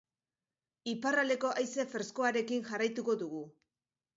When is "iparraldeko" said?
0.93-1.51